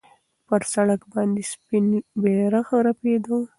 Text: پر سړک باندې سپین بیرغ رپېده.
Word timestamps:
پر 0.47 0.61
سړک 0.73 1.01
باندې 1.13 1.41
سپین 1.51 1.85
بیرغ 2.21 2.67
رپېده. 2.87 3.37